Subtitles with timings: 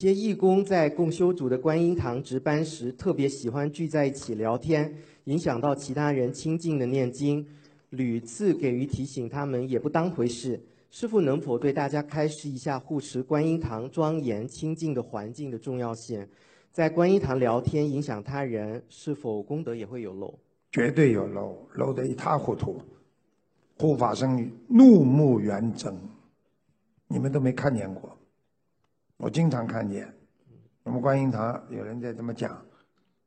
[0.00, 4.90] 些义工在共修组的观音堂值班时，特别喜欢聚在一起聊天，
[5.24, 7.46] 影响到其他人清静的念经，
[7.90, 10.58] 屡次给予提醒，他们也不当回事。
[10.90, 16.26] 师父能否对大家开示一下护持观音堂庄严清净的环境的重要性？
[16.72, 20.32] 在观音堂聊天影响他人，是否功德也会有漏？
[20.72, 22.80] 绝对有漏，漏得一塌糊涂。
[23.76, 25.94] 护法僧怒目圆睁，
[27.06, 28.16] 你们都没看见过。
[29.20, 30.10] 我经常看见，
[30.82, 32.58] 我们观音堂有人在这么讲，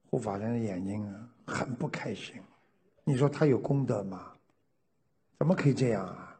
[0.09, 1.13] 护法人的眼睛啊
[1.45, 2.33] 很不开心。
[3.03, 4.31] 你说他有功德吗？
[5.37, 6.39] 怎么可以这样啊？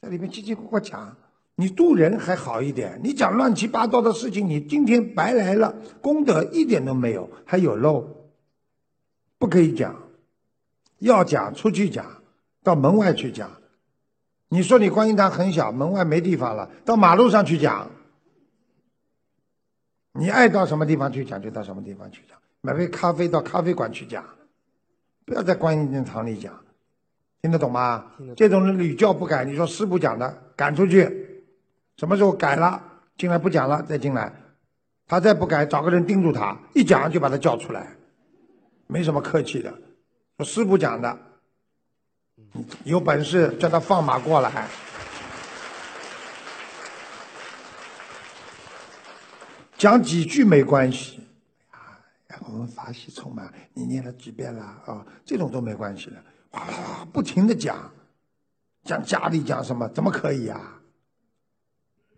[0.00, 1.14] 在里面叽叽呱呱讲，
[1.56, 8.08] 你渡人还好一点，你讲乱七八糟的事情，你今天白来了，功德一点都没有，还有漏，
[9.38, 9.94] 不可以讲。
[11.00, 12.22] 要讲出去讲，
[12.62, 13.50] 到门外去讲。
[14.48, 17.90] 你说你观音堂很小，门外没地方了，到马路上去讲。
[20.20, 22.36] 你爱到什么地方去讲，就到什么地方去讲。
[22.60, 24.22] 买杯咖啡到咖啡馆去讲，
[25.24, 26.52] 不要在观音堂里讲，
[27.40, 28.04] 听得懂吗？
[28.36, 31.42] 这种人屡教不改，你说师傅讲的，赶出去。
[31.96, 32.82] 什么时候改了，
[33.16, 34.30] 进来不讲了，再进来。
[35.06, 37.96] 他再不改，找个人盯住他，一讲就把他叫出来，
[38.88, 39.72] 没什么客气的。
[40.36, 41.18] 说师傅讲的，
[42.84, 44.68] 有本事叫他放马过来。
[49.80, 51.26] 讲几句没关系，
[51.70, 55.06] 啊，然后，我们法喜充满，你念了几遍了啊？
[55.24, 57.90] 这种都没关系了，哗啦啦不停的讲，
[58.84, 60.79] 讲家里讲什么，怎么可以啊？